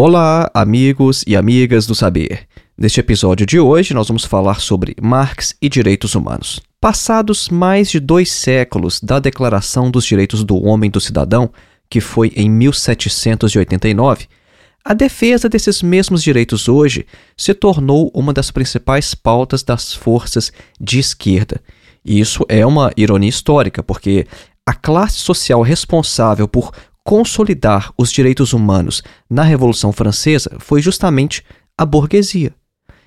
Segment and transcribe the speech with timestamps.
[0.00, 2.46] Olá, amigos e amigas do saber.
[2.78, 6.60] Neste episódio de hoje, nós vamos falar sobre Marx e direitos humanos.
[6.80, 11.50] Passados mais de dois séculos da Declaração dos Direitos do Homem e do Cidadão,
[11.90, 14.28] que foi em 1789,
[14.84, 17.04] a defesa desses mesmos direitos hoje
[17.36, 21.60] se tornou uma das principais pautas das forças de esquerda.
[22.04, 24.28] E isso é uma ironia histórica, porque
[24.64, 26.70] a classe social responsável por
[27.08, 31.42] consolidar os direitos humanos na Revolução Francesa foi justamente
[31.74, 32.52] a burguesia.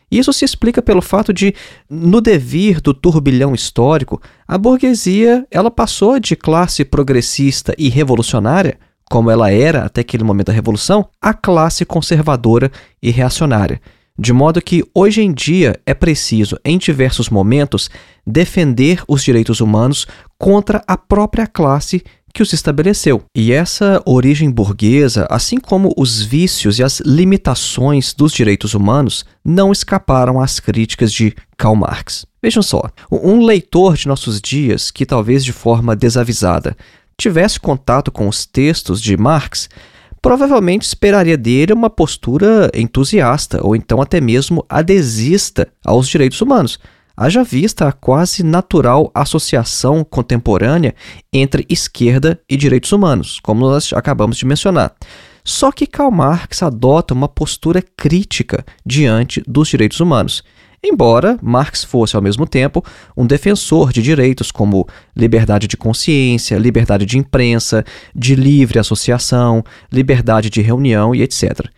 [0.10, 1.54] Isso se explica pelo fato de,
[1.88, 9.30] no devir do turbilhão histórico, a burguesia ela passou de classe progressista e revolucionária, como
[9.30, 12.72] ela era até aquele momento da Revolução, a classe conservadora
[13.04, 13.80] e reacionária.
[14.18, 17.90] De modo que hoje em dia é preciso, em diversos momentos,
[18.26, 20.08] defender os direitos humanos
[20.40, 23.24] contra a própria classe que os estabeleceu.
[23.36, 29.72] E essa origem burguesa, assim como os vícios e as limitações dos direitos humanos, não
[29.72, 32.26] escaparam às críticas de Karl Marx.
[32.42, 36.76] Vejam só, um leitor de nossos dias que talvez de forma desavisada
[37.18, 39.70] tivesse contato com os textos de Marx,
[40.22, 46.80] provavelmente esperaria dele uma postura entusiasta ou então até mesmo adesista aos direitos humanos
[47.16, 50.96] haja vista a quase natural associação contemporânea
[51.32, 54.94] entre esquerda e direitos humanos, como nós acabamos de mencionar.
[55.44, 60.44] Só que Karl Marx adota uma postura crítica diante dos direitos humanos.
[60.84, 62.84] Embora Marx fosse, ao mesmo tempo,
[63.16, 70.50] um defensor de direitos como liberdade de consciência, liberdade de imprensa, de livre associação, liberdade
[70.50, 71.70] de reunião e etc.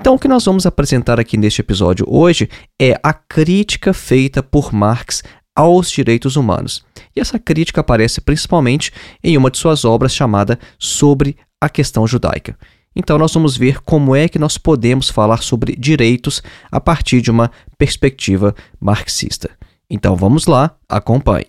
[0.00, 2.48] Então, o que nós vamos apresentar aqui neste episódio hoje
[2.80, 5.24] é a crítica feita por Marx
[5.56, 6.84] aos direitos humanos.
[7.16, 8.92] E essa crítica aparece principalmente
[9.24, 12.56] em uma de suas obras chamada Sobre a Questão Judaica.
[12.94, 17.32] Então, nós vamos ver como é que nós podemos falar sobre direitos a partir de
[17.32, 19.50] uma perspectiva marxista.
[19.90, 21.46] Então, vamos lá, acompanhe.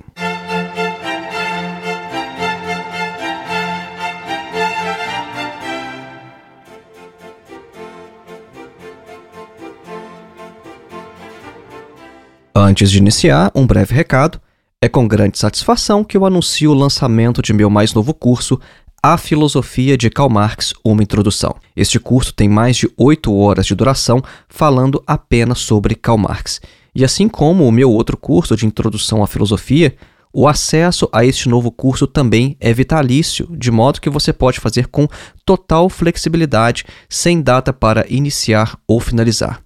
[12.69, 14.39] Antes de iniciar, um breve recado.
[14.79, 18.59] É com grande satisfação que eu anuncio o lançamento de meu mais novo curso,
[19.01, 21.55] A Filosofia de Karl Marx, uma introdução.
[21.75, 26.61] Este curso tem mais de oito horas de duração, falando apenas sobre Karl Marx.
[26.93, 29.95] E assim como o meu outro curso de Introdução à Filosofia,
[30.31, 34.89] o acesso a este novo curso também é vitalício, de modo que você pode fazer
[34.89, 35.07] com
[35.43, 39.59] total flexibilidade, sem data para iniciar ou finalizar.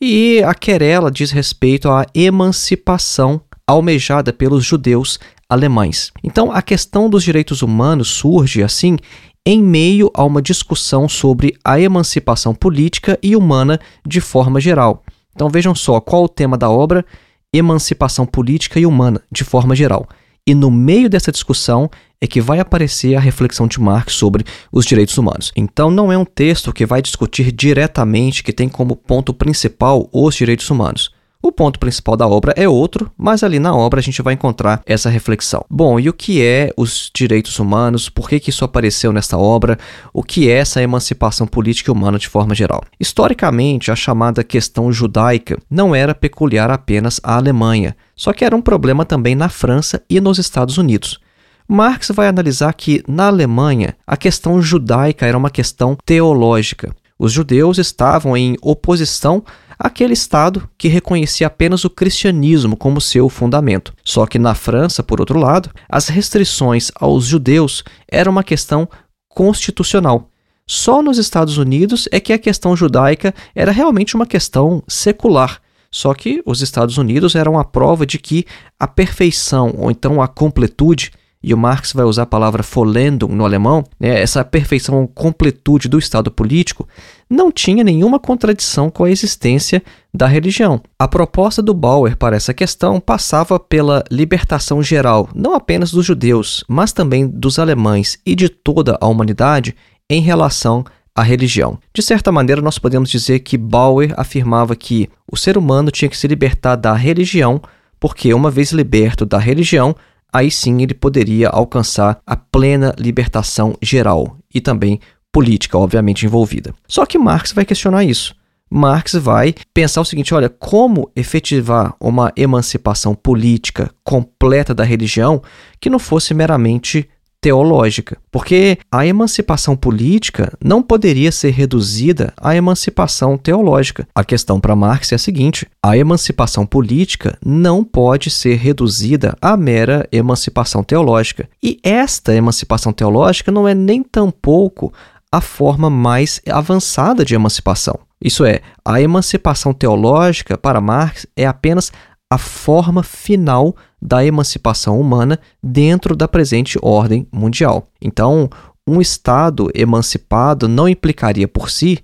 [0.00, 5.18] e a querela diz respeito à emancipação almejada pelos judeus
[5.48, 6.12] alemães.
[6.22, 8.96] Então, a questão dos direitos humanos surge assim
[9.46, 15.02] em meio a uma discussão sobre a emancipação política e humana de forma geral.
[15.34, 17.04] Então, vejam só qual o tema da obra:
[17.52, 20.08] emancipação política e humana de forma geral.
[20.46, 21.88] E no meio dessa discussão
[22.20, 25.52] é que vai aparecer a reflexão de Marx sobre os direitos humanos.
[25.56, 30.34] Então não é um texto que vai discutir diretamente que tem como ponto principal os
[30.34, 31.10] direitos humanos.
[31.44, 34.80] O ponto principal da obra é outro, mas ali na obra a gente vai encontrar
[34.86, 35.64] essa reflexão.
[35.68, 38.08] Bom, e o que é os direitos humanos?
[38.08, 39.76] Por que, que isso apareceu nesta obra?
[40.12, 42.84] O que é essa emancipação política e humana de forma geral?
[42.98, 48.62] Historicamente, a chamada questão judaica não era peculiar apenas à Alemanha, só que era um
[48.62, 51.18] problema também na França e nos Estados Unidos.
[51.66, 56.94] Marx vai analisar que, na Alemanha, a questão judaica era uma questão teológica.
[57.22, 59.44] Os judeus estavam em oposição
[59.82, 63.92] aquele Estado que reconhecia apenas o cristianismo como seu fundamento.
[64.04, 68.88] Só que na França, por outro lado, as restrições aos judeus eram uma questão
[69.28, 70.30] constitucional.
[70.64, 75.60] Só nos Estados Unidos é que a questão judaica era realmente uma questão secular.
[75.90, 78.46] Só que os Estados Unidos eram a prova de que
[78.78, 81.10] a perfeição, ou então a completude,
[81.42, 85.98] e o Marx vai usar a palavra Vollendung no alemão, né, essa perfeição, completude do
[85.98, 86.86] Estado político,
[87.28, 89.82] não tinha nenhuma contradição com a existência
[90.14, 90.80] da religião.
[90.98, 96.62] A proposta do Bauer para essa questão passava pela libertação geral, não apenas dos judeus,
[96.68, 99.74] mas também dos alemães e de toda a humanidade
[100.08, 100.84] em relação
[101.14, 101.78] à religião.
[101.92, 106.16] De certa maneira, nós podemos dizer que Bauer afirmava que o ser humano tinha que
[106.16, 107.60] se libertar da religião,
[107.98, 109.94] porque uma vez liberto da religião,
[110.32, 114.98] aí sim ele poderia alcançar a plena libertação geral e também
[115.30, 116.74] política, obviamente, envolvida.
[116.86, 118.34] Só que Marx vai questionar isso.
[118.70, 125.42] Marx vai pensar o seguinte: olha, como efetivar uma emancipação política completa da religião
[125.78, 127.08] que não fosse meramente
[127.42, 134.06] teológica, porque a emancipação política não poderia ser reduzida à emancipação teológica.
[134.14, 139.56] A questão para Marx é a seguinte: a emancipação política não pode ser reduzida à
[139.56, 141.48] mera emancipação teológica.
[141.60, 144.92] E esta emancipação teológica não é nem tampouco
[145.30, 147.98] a forma mais avançada de emancipação.
[148.22, 151.90] Isso é, a emancipação teológica para Marx é apenas
[152.32, 157.90] a forma final da emancipação humana dentro da presente ordem mundial.
[158.00, 158.48] Então,
[158.86, 161.98] um Estado emancipado não implicaria por si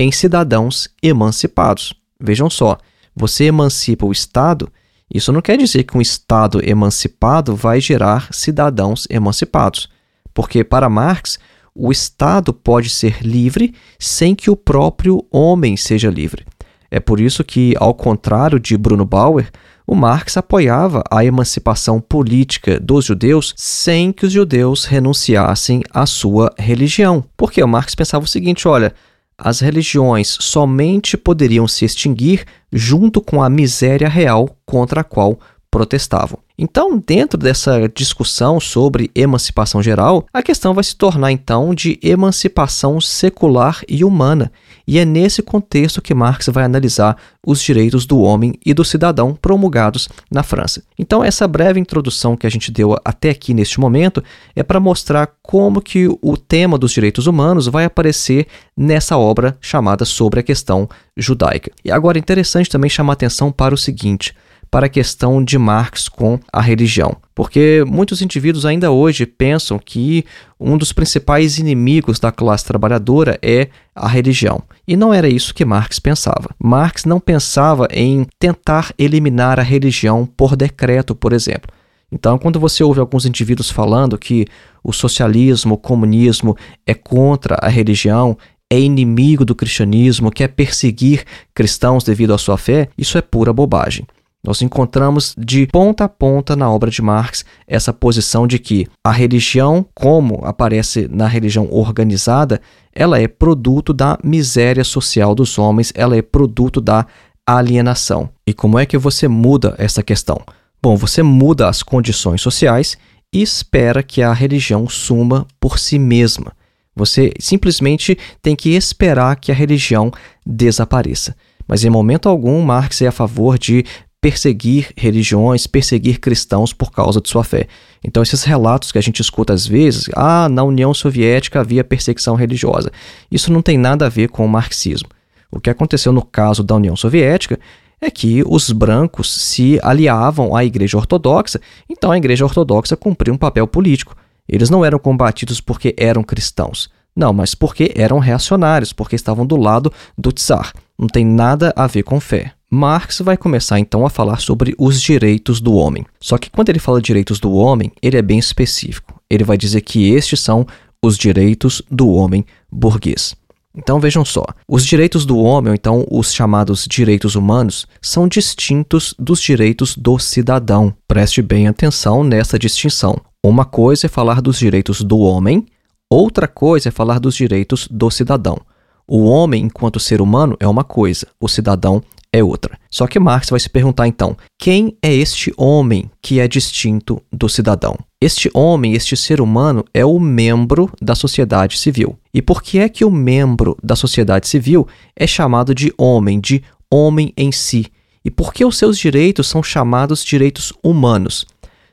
[0.00, 1.92] em cidadãos emancipados.
[2.18, 2.78] Vejam só,
[3.14, 4.72] você emancipa o Estado,
[5.12, 9.90] isso não quer dizer que um Estado emancipado vai gerar cidadãos emancipados,
[10.32, 11.38] porque para Marx,
[11.74, 16.46] o Estado pode ser livre sem que o próprio homem seja livre.
[16.90, 19.50] É por isso que, ao contrário de Bruno Bauer,
[19.86, 26.52] o Marx apoiava a emancipação política dos judeus sem que os judeus renunciassem à sua
[26.58, 27.24] religião.
[27.36, 28.94] Porque o Marx pensava o seguinte: olha,
[29.36, 35.38] as religiões somente poderiam se extinguir junto com a miséria real contra a qual
[35.70, 36.43] protestavam.
[36.56, 43.00] Então, dentro dessa discussão sobre emancipação geral, a questão vai se tornar então de emancipação
[43.00, 44.52] secular e humana.
[44.86, 49.34] E é nesse contexto que Marx vai analisar os direitos do homem e do cidadão
[49.34, 50.84] promulgados na França.
[50.96, 54.22] Então, essa breve introdução que a gente deu até aqui neste momento
[54.54, 58.46] é para mostrar como que o tema dos direitos humanos vai aparecer
[58.76, 61.72] nessa obra chamada Sobre a Questão Judaica.
[61.84, 64.34] E agora é interessante também chamar atenção para o seguinte:
[64.74, 67.16] para a questão de Marx com a religião.
[67.32, 70.24] Porque muitos indivíduos ainda hoje pensam que
[70.58, 74.64] um dos principais inimigos da classe trabalhadora é a religião.
[74.84, 76.50] E não era isso que Marx pensava.
[76.58, 81.70] Marx não pensava em tentar eliminar a religião por decreto, por exemplo.
[82.10, 84.44] Então, quando você ouve alguns indivíduos falando que
[84.82, 88.36] o socialismo, o comunismo é contra a religião,
[88.68, 91.22] é inimigo do cristianismo, quer perseguir
[91.54, 94.04] cristãos devido à sua fé, isso é pura bobagem.
[94.44, 99.10] Nós encontramos de ponta a ponta na obra de Marx essa posição de que a
[99.10, 102.60] religião, como aparece na religião organizada,
[102.92, 107.06] ela é produto da miséria social dos homens, ela é produto da
[107.46, 108.28] alienação.
[108.46, 110.38] E como é que você muda essa questão?
[110.82, 112.98] Bom, você muda as condições sociais
[113.32, 116.52] e espera que a religião suma por si mesma.
[116.94, 120.12] Você simplesmente tem que esperar que a religião
[120.46, 121.34] desapareça.
[121.66, 123.84] Mas em momento algum Marx é a favor de
[124.24, 127.66] perseguir religiões, perseguir cristãos por causa de sua fé.
[128.02, 132.34] Então, esses relatos que a gente escuta às vezes, ah, na União Soviética havia perseguição
[132.34, 132.90] religiosa,
[133.30, 135.10] isso não tem nada a ver com o marxismo.
[135.50, 137.60] O que aconteceu no caso da União Soviética
[138.00, 143.38] é que os brancos se aliavam à Igreja Ortodoxa, então a Igreja Ortodoxa cumpriu um
[143.38, 144.16] papel político.
[144.48, 149.58] Eles não eram combatidos porque eram cristãos, não, mas porque eram reacionários, porque estavam do
[149.58, 150.72] lado do czar.
[150.98, 152.52] Não tem nada a ver com fé.
[152.74, 156.04] Marx vai começar então a falar sobre os direitos do homem.
[156.20, 159.20] Só que quando ele fala direitos do homem, ele é bem específico.
[159.30, 160.66] Ele vai dizer que estes são
[161.00, 163.34] os direitos do homem burguês.
[163.76, 169.14] Então vejam só, os direitos do homem, ou então os chamados direitos humanos, são distintos
[169.18, 170.94] dos direitos do cidadão.
[171.08, 173.16] Preste bem atenção nessa distinção.
[173.44, 175.66] Uma coisa é falar dos direitos do homem,
[176.08, 178.58] outra coisa é falar dos direitos do cidadão.
[179.06, 182.02] O homem, enquanto ser humano, é uma coisa, o cidadão
[182.34, 182.76] é outra.
[182.90, 187.48] Só que Marx vai se perguntar então: quem é este homem que é distinto do
[187.48, 187.96] cidadão?
[188.20, 192.18] Este homem, este ser humano, é o membro da sociedade civil.
[192.32, 196.60] E por que é que o membro da sociedade civil é chamado de homem, de
[196.90, 197.86] homem em si?
[198.24, 201.46] E por que os seus direitos são chamados direitos humanos?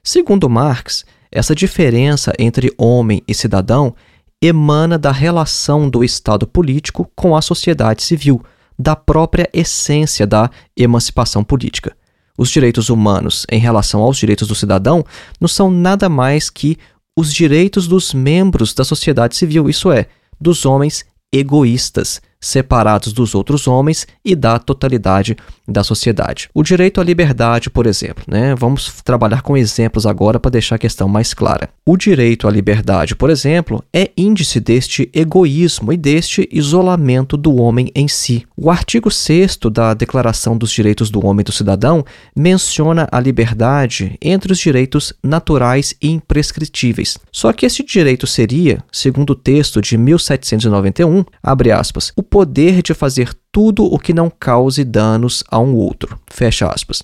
[0.04, 3.94] Segundo Marx, essa diferença entre homem e cidadão
[4.42, 8.42] emana da relação do Estado político com a sociedade civil
[8.78, 11.96] da própria essência da emancipação política.
[12.38, 15.06] Os direitos humanos em relação aos direitos do cidadão
[15.40, 16.78] não são nada mais que
[17.16, 20.08] os direitos dos membros da sociedade civil, isso é,
[20.40, 26.50] dos homens egoístas, separados dos outros homens e da totalidade da sociedade.
[26.54, 28.56] O direito à liberdade, por exemplo, né?
[28.56, 31.70] Vamos trabalhar com exemplos agora para deixar a questão mais clara.
[31.86, 37.92] O direito à liberdade, por exemplo, é índice deste egoísmo e deste isolamento do homem
[37.96, 38.46] em si.
[38.58, 42.04] O artigo 6 da Declaração dos Direitos do Homem e do Cidadão
[42.36, 47.18] menciona a liberdade entre os direitos naturais e imprescritíveis.
[47.32, 52.94] Só que esse direito seria, segundo o texto de 1791, abre aspas, o poder de
[52.94, 56.18] fazer tudo o que não cause danos a um outro.
[56.32, 57.04] Fecha aspas.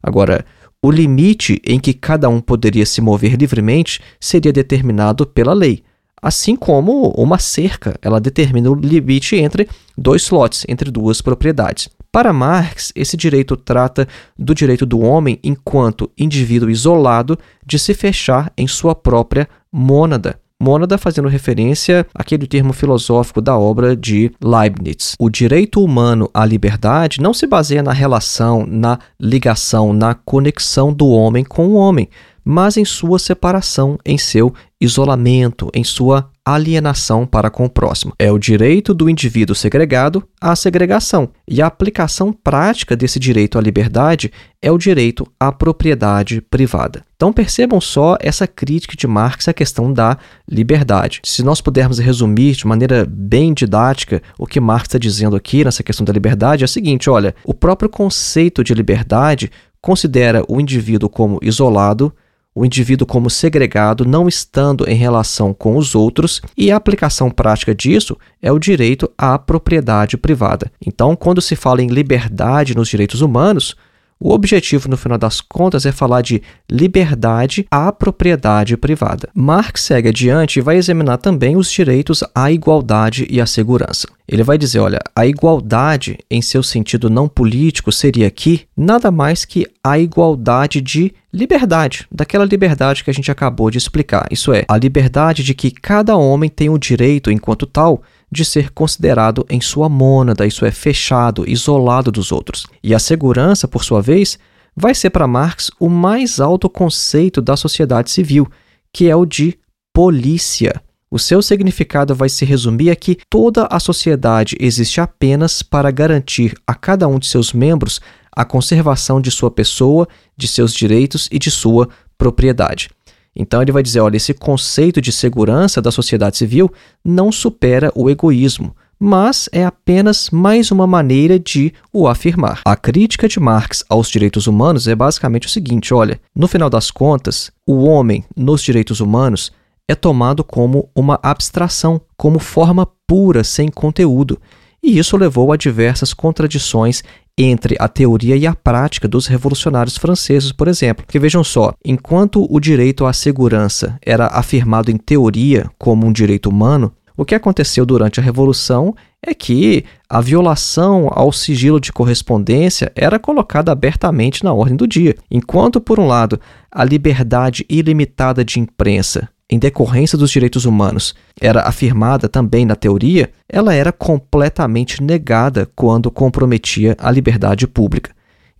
[0.00, 0.46] Agora,
[0.80, 5.82] o limite em que cada um poderia se mover livremente seria determinado pela lei,
[6.22, 11.88] assim como uma cerca, ela determina o limite entre dois lotes, entre duas propriedades.
[12.12, 14.06] Para Marx, esse direito trata
[14.38, 20.40] do direito do homem enquanto indivíduo isolado de se fechar em sua própria mônada.
[20.60, 25.14] Mônada fazendo referência àquele termo filosófico da obra de Leibniz.
[25.16, 31.06] O direito humano à liberdade não se baseia na relação, na ligação, na conexão do
[31.10, 32.08] homem com o homem,
[32.44, 38.14] mas em sua separação, em seu isolamento, em sua alienação para com o próximo.
[38.18, 43.60] É o direito do indivíduo segregado à segregação, e a aplicação prática desse direito à
[43.60, 44.32] liberdade
[44.62, 47.04] é o direito à propriedade privada.
[47.16, 50.16] Então percebam só essa crítica de Marx à questão da
[50.48, 51.20] liberdade.
[51.24, 55.82] Se nós pudermos resumir de maneira bem didática o que Marx está dizendo aqui nessa
[55.82, 61.08] questão da liberdade, é o seguinte: olha, o próprio conceito de liberdade considera o indivíduo
[61.08, 62.12] como isolado,
[62.58, 67.72] o indivíduo como segregado, não estando em relação com os outros, e a aplicação prática
[67.72, 70.70] disso é o direito à propriedade privada.
[70.84, 73.76] Então, quando se fala em liberdade nos direitos humanos,
[74.20, 79.28] O objetivo, no final das contas, é falar de liberdade à propriedade privada.
[79.32, 84.08] Marx segue adiante e vai examinar também os direitos à igualdade e à segurança.
[84.26, 89.44] Ele vai dizer: olha, a igualdade, em seu sentido não político, seria aqui nada mais
[89.44, 94.26] que a igualdade de liberdade, daquela liberdade que a gente acabou de explicar.
[94.32, 98.70] Isso é, a liberdade de que cada homem tem o direito, enquanto tal, de ser
[98.70, 102.66] considerado em sua mônada, isso é, fechado, isolado dos outros.
[102.82, 104.38] E a segurança, por sua vez,
[104.76, 108.46] vai ser para Marx o mais alto conceito da sociedade civil,
[108.92, 109.58] que é o de
[109.92, 110.80] polícia.
[111.10, 116.54] O seu significado vai se resumir a que toda a sociedade existe apenas para garantir
[116.66, 120.06] a cada um de seus membros a conservação de sua pessoa,
[120.36, 122.90] de seus direitos e de sua propriedade.
[123.34, 126.70] Então ele vai dizer: olha, esse conceito de segurança da sociedade civil
[127.04, 132.60] não supera o egoísmo, mas é apenas mais uma maneira de o afirmar.
[132.64, 136.90] A crítica de Marx aos direitos humanos é basicamente o seguinte: olha, no final das
[136.90, 139.52] contas, o homem nos direitos humanos
[139.86, 144.38] é tomado como uma abstração, como forma pura, sem conteúdo.
[144.82, 147.02] E isso levou a diversas contradições
[147.38, 151.06] entre a teoria e a prática dos revolucionários franceses, por exemplo.
[151.06, 156.50] Porque vejam só, enquanto o direito à segurança era afirmado em teoria como um direito
[156.50, 162.92] humano, o que aconteceu durante a Revolução é que a violação ao sigilo de correspondência
[162.94, 165.16] era colocada abertamente na ordem do dia.
[165.28, 166.40] Enquanto, por um lado,
[166.70, 173.30] a liberdade ilimitada de imprensa em decorrência dos direitos humanos era afirmada também na teoria,
[173.48, 178.10] ela era completamente negada quando comprometia a liberdade pública.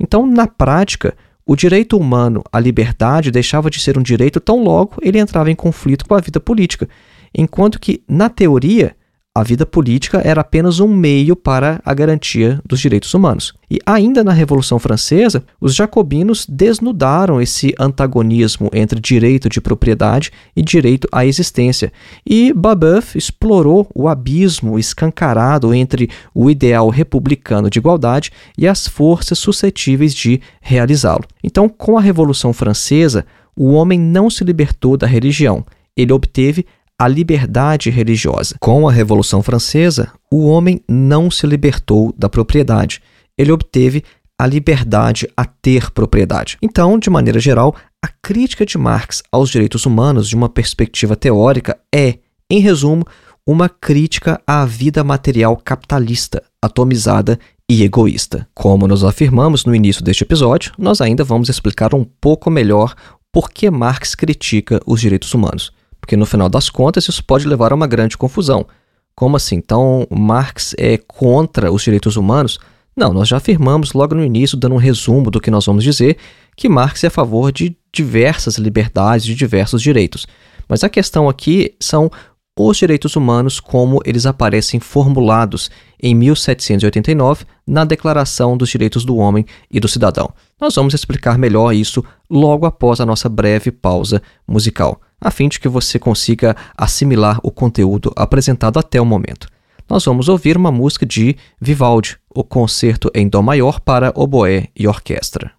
[0.01, 1.15] Então, na prática,
[1.45, 5.55] o direito humano à liberdade deixava de ser um direito tão logo ele entrava em
[5.55, 6.89] conflito com a vida política,
[7.35, 8.97] enquanto que, na teoria,
[9.39, 13.55] a vida política era apenas um meio para a garantia dos direitos humanos.
[13.71, 20.63] E ainda na Revolução Francesa, os jacobinos desnudaram esse antagonismo entre direito de propriedade e
[20.63, 21.93] direito à existência.
[22.27, 29.39] E Babeuf explorou o abismo escancarado entre o ideal republicano de igualdade e as forças
[29.39, 31.25] suscetíveis de realizá-lo.
[31.45, 35.65] Então, com a Revolução Francesa, o homem não se libertou da religião.
[35.97, 36.65] Ele obteve
[36.99, 38.57] a liberdade religiosa.
[38.59, 43.01] Com a Revolução Francesa, o homem não se libertou da propriedade.
[43.37, 44.03] Ele obteve
[44.37, 46.59] a liberdade a ter propriedade.
[46.61, 51.79] Então, de maneira geral, a crítica de Marx aos direitos humanos de uma perspectiva teórica
[51.95, 52.19] é,
[52.51, 53.07] em resumo,
[53.47, 57.39] uma crítica à vida material capitalista, atomizada
[57.71, 58.49] e egoísta.
[58.55, 62.95] Como nós afirmamos no início deste episódio, nós ainda vamos explicar um pouco melhor
[63.33, 67.73] por que Marx critica os direitos humanos porque no final das contas isso pode levar
[67.73, 68.67] a uma grande confusão.
[69.15, 69.57] Como assim?
[69.57, 72.59] Então Marx é contra os direitos humanos?
[72.97, 76.17] Não, nós já afirmamos logo no início, dando um resumo do que nós vamos dizer,
[76.57, 80.27] que Marx é a favor de diversas liberdades, de diversos direitos.
[80.69, 82.11] Mas a questão aqui são
[82.59, 85.71] os direitos humanos como eles aparecem formulados
[86.03, 90.31] em 1789 na Declaração dos Direitos do Homem e do Cidadão.
[90.61, 95.59] Nós vamos explicar melhor isso logo após a nossa breve pausa musical, a fim de
[95.59, 99.49] que você consiga assimilar o conteúdo apresentado até o momento.
[99.89, 104.87] Nós vamos ouvir uma música de Vivaldi, o Concerto em Dó Maior para Oboé e
[104.87, 105.58] Orquestra.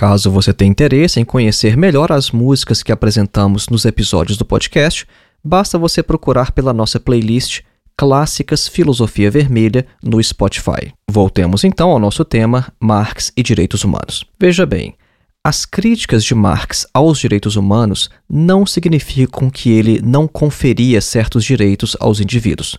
[0.00, 5.06] Caso você tenha interesse em conhecer melhor as músicas que apresentamos nos episódios do podcast,
[5.44, 7.60] basta você procurar pela nossa playlist
[7.98, 10.94] Clássicas Filosofia Vermelha no Spotify.
[11.06, 14.24] Voltemos então ao nosso tema Marx e Direitos Humanos.
[14.40, 14.94] Veja bem,
[15.44, 21.94] as críticas de Marx aos direitos humanos não significam que ele não conferia certos direitos
[22.00, 22.78] aos indivíduos.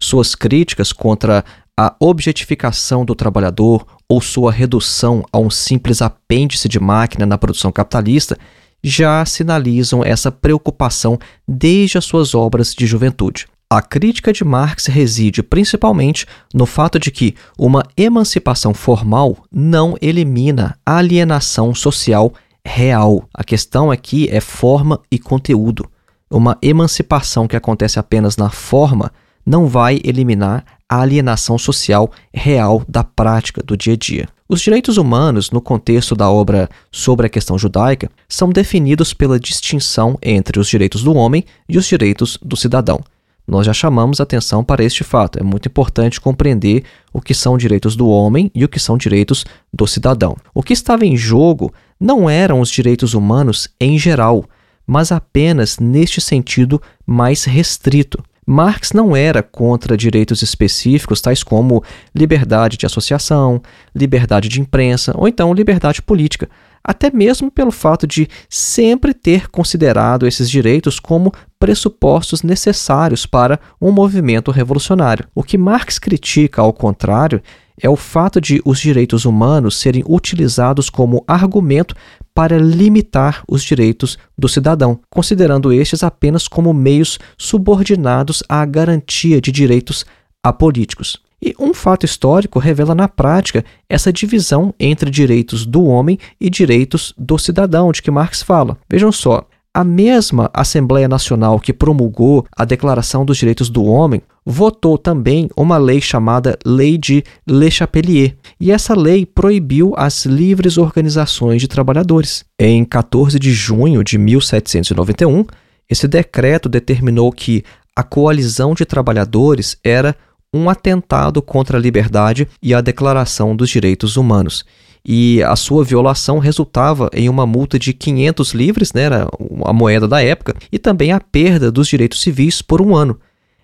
[0.00, 1.44] Suas críticas contra
[1.76, 7.70] a objetificação do trabalhador ou sua redução a um simples apêndice de máquina na produção
[7.70, 8.36] capitalista
[8.82, 13.46] já sinalizam essa preocupação desde as suas obras de juventude.
[13.72, 20.76] A crítica de Marx reside principalmente no fato de que uma emancipação formal não elimina
[20.84, 22.34] a alienação social
[22.66, 23.28] real.
[23.32, 25.88] A questão aqui é forma e conteúdo.
[26.28, 29.12] Uma emancipação que acontece apenas na forma
[29.46, 34.28] não vai eliminar a alienação social real da prática do dia a dia.
[34.48, 40.18] Os direitos humanos, no contexto da obra sobre a questão judaica, são definidos pela distinção
[40.20, 43.00] entre os direitos do homem e os direitos do cidadão.
[43.46, 45.38] Nós já chamamos atenção para este fato.
[45.38, 49.44] É muito importante compreender o que são direitos do homem e o que são direitos
[49.72, 50.36] do cidadão.
[50.52, 54.44] O que estava em jogo não eram os direitos humanos em geral,
[54.84, 58.20] mas apenas neste sentido mais restrito.
[58.46, 63.62] Marx não era contra direitos específicos, tais como liberdade de associação,
[63.94, 66.48] liberdade de imprensa ou então liberdade política,
[66.82, 73.92] até mesmo pelo fato de sempre ter considerado esses direitos como pressupostos necessários para um
[73.92, 75.28] movimento revolucionário.
[75.34, 77.42] O que Marx critica, ao contrário,
[77.80, 81.94] é o fato de os direitos humanos serem utilizados como argumento
[82.34, 89.50] para limitar os direitos do cidadão, considerando estes apenas como meios subordinados à garantia de
[89.52, 90.04] direitos
[90.42, 91.20] apolíticos.
[91.42, 97.14] E um fato histórico revela na prática essa divisão entre direitos do homem e direitos
[97.16, 98.76] do cidadão, de que Marx fala.
[98.88, 104.98] Vejam só, a mesma Assembleia Nacional que promulgou a Declaração dos Direitos do Homem votou
[104.98, 111.60] também uma lei chamada Lei de Le Chapelier, e essa lei proibiu as livres organizações
[111.60, 112.44] de trabalhadores.
[112.58, 115.44] Em 14 de junho de 1791,
[115.88, 117.62] esse decreto determinou que
[117.94, 120.16] a coalizão de trabalhadores era
[120.52, 124.64] um atentado contra a liberdade e a Declaração dos Direitos Humanos
[125.04, 129.28] e a sua violação resultava em uma multa de 500 livres, né, era
[129.64, 133.18] a moeda da época, e também a perda dos direitos civis por um ano.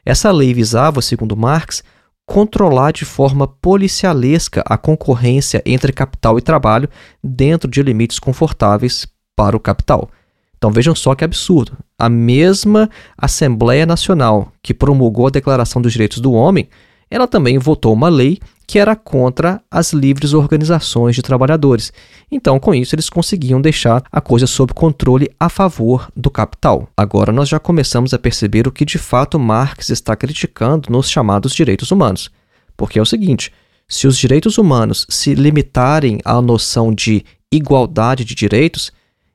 [0.04, 1.82] Essa lei visava, segundo Marx,
[2.24, 6.88] controlar de forma policialesca a concorrência entre capital e trabalho
[7.22, 10.10] dentro de limites confortáveis para o capital.
[10.56, 11.76] Então vejam só que absurdo.
[11.98, 16.68] A mesma Assembleia Nacional que promulgou a Declaração dos Direitos do Homem,
[17.10, 21.92] ela também votou uma lei que era contra as livres organizações de trabalhadores.
[22.30, 26.88] Então, com isso, eles conseguiam deixar a coisa sob controle a favor do capital.
[26.96, 31.54] Agora nós já começamos a perceber o que de fato Marx está criticando nos chamados
[31.54, 32.28] direitos humanos.
[32.76, 33.52] Porque é o seguinte:
[33.86, 38.90] se os direitos humanos se limitarem à noção de igualdade de direitos,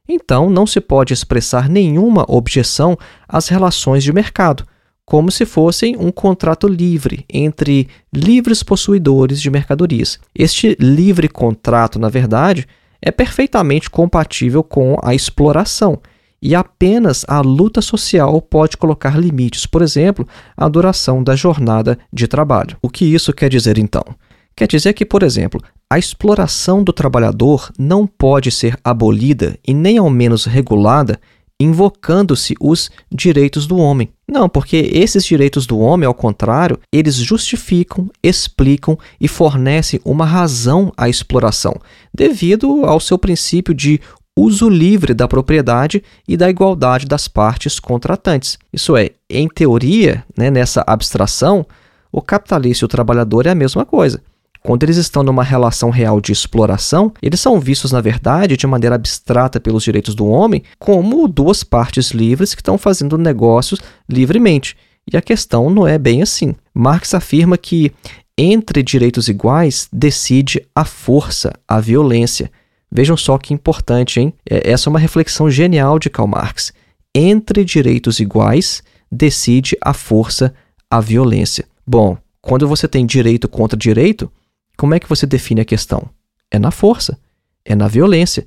[0.09, 2.97] então não se pode expressar nenhuma objeção
[3.29, 4.65] às relações de mercado
[5.11, 10.17] como se fossem um contrato livre entre livres possuidores de mercadorias.
[10.33, 12.65] Este livre contrato, na verdade,
[13.01, 15.99] é perfeitamente compatível com a exploração.
[16.41, 22.25] E apenas a luta social pode colocar limites, por exemplo, à duração da jornada de
[22.25, 22.77] trabalho.
[22.81, 24.05] O que isso quer dizer então?
[24.55, 29.97] Quer dizer que, por exemplo, a exploração do trabalhador não pode ser abolida e nem
[29.97, 31.19] ao menos regulada
[31.61, 34.09] invocando-se os direitos do homem.
[34.27, 40.91] Não, porque esses direitos do homem, ao contrário, eles justificam, explicam e fornecem uma razão
[40.95, 41.75] à exploração,
[42.13, 43.99] devido ao seu princípio de
[44.37, 48.57] uso livre da propriedade e da igualdade das partes contratantes.
[48.71, 51.65] Isso é, em teoria, né, nessa abstração,
[52.11, 54.21] o capitalista e o trabalhador é a mesma coisa.
[54.63, 58.95] Quando eles estão numa relação real de exploração, eles são vistos, na verdade, de maneira
[58.95, 64.77] abstrata pelos direitos do homem, como duas partes livres que estão fazendo negócios livremente.
[65.11, 66.53] E a questão não é bem assim.
[66.73, 67.91] Marx afirma que
[68.37, 72.51] entre direitos iguais decide a força, a violência.
[72.91, 74.33] Vejam só que importante, hein?
[74.47, 76.71] É, essa é uma reflexão genial de Karl Marx.
[77.15, 80.53] Entre direitos iguais decide a força,
[80.89, 81.65] a violência.
[81.85, 84.31] Bom, quando você tem direito contra direito,
[84.77, 86.09] como é que você define a questão?
[86.49, 87.17] É na força,
[87.63, 88.45] é na violência.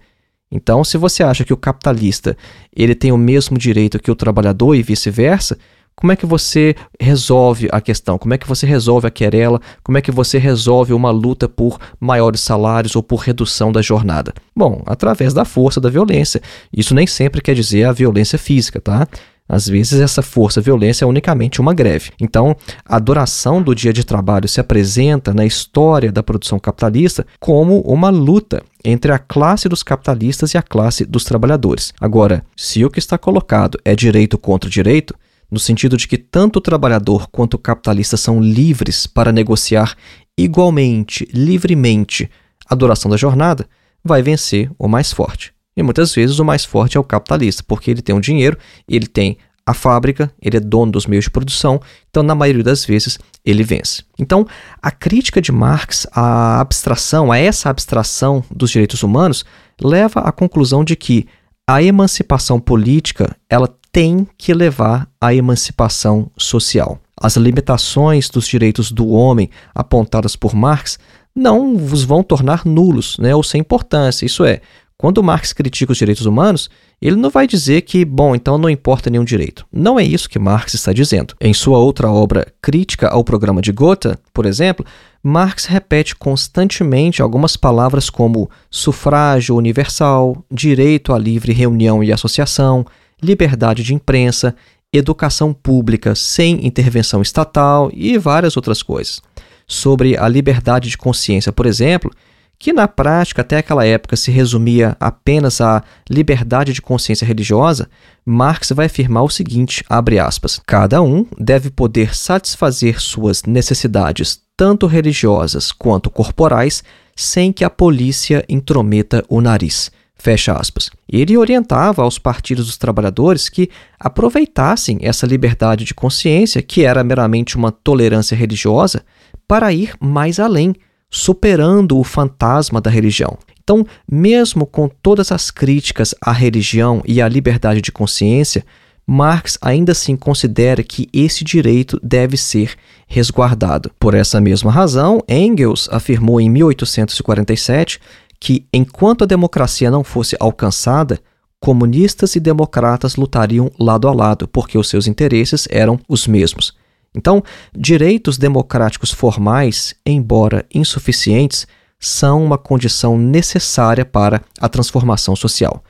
[0.51, 2.37] Então, se você acha que o capitalista
[2.75, 5.59] ele tem o mesmo direito que o trabalhador e vice-versa,
[5.97, 8.19] como é que você resolve a questão?
[8.19, 9.61] Como é que você resolve a querela?
[9.83, 14.35] Como é que você resolve uma luta por maiores salários ou por redução da jornada?
[14.57, 16.43] Bom, através da força da violência.
[16.73, 19.07] Isso nem sempre quer dizer a violência física, tá?
[19.48, 22.11] Às vezes, essa força violência é unicamente uma greve.
[22.18, 27.80] Então, a duração do dia de trabalho se apresenta na história da produção capitalista como
[27.80, 31.92] uma luta entre a classe dos capitalistas e a classe dos trabalhadores.
[32.00, 35.14] Agora, se o que está colocado é direito contra direito,
[35.50, 39.94] no sentido de que tanto o trabalhador quanto o capitalista são livres para negociar
[40.37, 42.30] igualmente, livremente,
[42.66, 43.66] a duração da jornada,
[44.02, 45.54] vai vencer o mais forte.
[45.77, 48.57] E muitas vezes o mais forte é o capitalista, porque ele tem o dinheiro,
[48.89, 52.85] ele tem a fábrica, ele é dono dos meios de produção, então na maioria das
[52.85, 54.03] vezes ele vence.
[54.19, 54.47] Então,
[54.81, 59.45] a crítica de Marx à abstração, a essa abstração dos direitos humanos,
[59.81, 61.27] leva à conclusão de que
[61.67, 66.99] a emancipação política, ela tem que levar à emancipação social.
[67.19, 70.99] As limitações dos direitos do homem apontadas por Marx
[71.35, 74.27] não os vão tornar nulos, né, ou sem importância.
[74.27, 74.61] Isso é,
[74.96, 76.70] quando Marx critica os direitos humanos,
[77.02, 79.66] ele não vai dizer que, bom, então não importa nenhum direito.
[79.72, 81.35] Não é isso que Marx está dizendo.
[81.40, 84.87] Em sua outra obra, Crítica ao Programa de Gotha, por exemplo,
[85.22, 92.87] Marx repete constantemente algumas palavras como sufrágio universal, direito à livre reunião e associação,
[93.22, 94.54] liberdade de imprensa,
[94.92, 99.20] educação pública sem intervenção estatal e várias outras coisas.
[99.66, 102.11] Sobre a liberdade de consciência, por exemplo,
[102.59, 107.88] que na prática até aquela época se resumia apenas à liberdade de consciência religiosa,
[108.25, 115.73] Marx vai afirmar o seguinte, aspas: Cada um deve poder satisfazer suas necessidades tanto religiosas
[115.73, 116.83] quanto corporais
[117.17, 119.90] sem que a polícia intrometa o nariz.
[120.17, 120.90] Fecha aspas.
[121.09, 127.57] Ele orientava aos partidos dos trabalhadores que aproveitassem essa liberdade de consciência, que era meramente
[127.57, 129.05] uma tolerância religiosa,
[129.47, 130.75] para ir mais além,
[131.14, 133.38] superando o fantasma da religião.
[133.62, 138.66] Então, mesmo com todas as críticas à religião e à liberdade de consciência,
[139.07, 142.74] Marx ainda assim considera que esse direito deve ser
[143.07, 143.92] resguardado.
[143.96, 148.00] Por essa mesma razão, Engels afirmou em 1847
[148.40, 151.20] que, enquanto a democracia não fosse alcançada,
[151.61, 156.74] comunistas e democratas lutariam lado a lado, porque os seus interesses eram os mesmos.
[157.14, 157.42] Então,
[157.77, 161.66] direitos democráticos formais, embora insuficientes,
[162.00, 165.83] são uma condição necessária para a transformação social.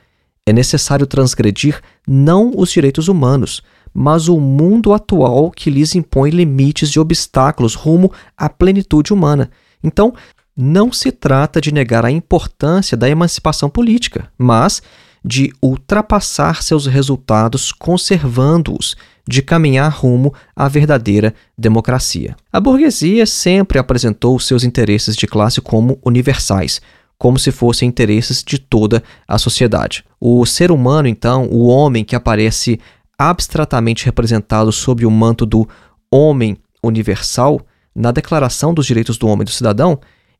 [0.45, 6.89] É necessário transgredir não os direitos humanos, mas o mundo atual que lhes impõe limites
[6.89, 9.49] e obstáculos rumo à plenitude humana.
[9.83, 10.13] Então,
[10.55, 14.81] não se trata de negar a importância da emancipação política, mas
[15.23, 18.95] de ultrapassar seus resultados conservando-os
[19.27, 22.35] de caminhar rumo à verdadeira democracia.
[22.51, 26.81] A burguesia sempre apresentou seus interesses de classe como universais,
[27.17, 30.03] como se fossem interesses de toda a sociedade.
[30.19, 32.79] O ser humano, então, o homem que aparece
[33.17, 35.67] abstratamente representado sob o manto do
[36.11, 37.61] homem universal,
[37.95, 39.99] na Declaração dos Direitos do Homem e do Cidadão,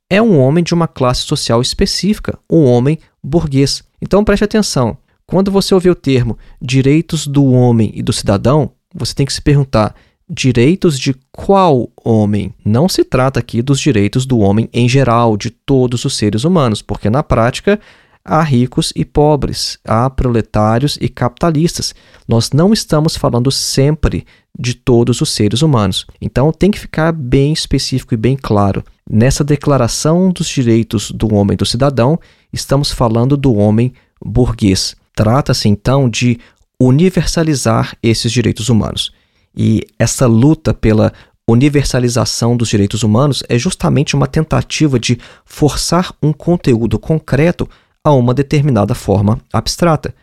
[0.09, 3.83] é um homem de uma classe social específica, um homem burguês.
[4.01, 4.97] Então preste atenção.
[5.27, 9.41] Quando você ouvir o termo direitos do homem e do cidadão, você tem que se
[9.41, 9.95] perguntar:
[10.29, 12.53] direitos de qual homem?
[12.63, 16.81] Não se trata aqui dos direitos do homem em geral, de todos os seres humanos,
[16.81, 17.79] porque na prática
[18.23, 21.93] há ricos e pobres, há proletários e capitalistas.
[22.27, 24.25] Nós não estamos falando sempre
[24.57, 26.05] de todos os seres humanos.
[26.19, 28.83] Então tem que ficar bem específico e bem claro.
[29.07, 32.19] Nessa declaração dos direitos do homem e do cidadão,
[32.51, 34.95] estamos falando do homem burguês.
[35.15, 36.39] Trata-se então de
[36.79, 39.11] universalizar esses direitos humanos.
[39.55, 41.13] E essa luta pela
[41.47, 47.69] universalização dos direitos humanos é justamente uma tentativa de forçar um conteúdo concreto
[48.03, 50.13] a uma determinada forma abstrata.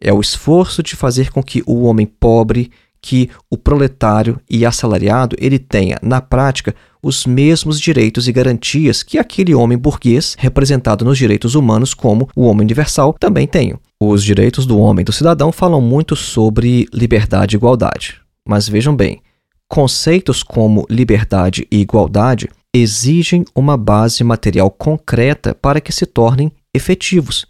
[0.00, 5.36] É o esforço de fazer com que o homem pobre, que o proletário e assalariado
[5.38, 11.18] ele tenha, na prática, os mesmos direitos e garantias que aquele homem burguês, representado nos
[11.18, 13.74] direitos humanos como o homem universal, também tem.
[14.04, 18.20] Os direitos do homem e do cidadão falam muito sobre liberdade e igualdade.
[18.44, 19.22] Mas vejam bem,
[19.68, 27.46] conceitos como liberdade e igualdade exigem uma base material concreta para que se tornem efetivos.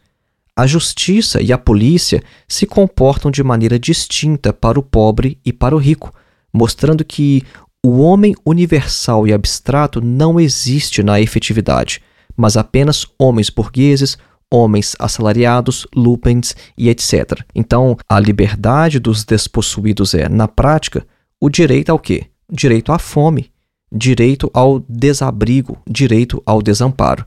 [0.54, 5.74] A justiça e a polícia se comportam de maneira distinta para o pobre e para
[5.74, 6.12] o rico,
[6.52, 7.42] mostrando que
[7.82, 12.02] o homem universal e abstrato não existe na efetividade,
[12.36, 14.18] mas apenas homens burgueses,
[14.52, 17.40] homens assalariados, lupens e etc.
[17.54, 21.06] Então, a liberdade dos despossuídos é, na prática,
[21.40, 22.26] o direito ao quê?
[22.50, 23.50] Direito à fome,
[23.90, 27.24] direito ao desabrigo, direito ao desamparo.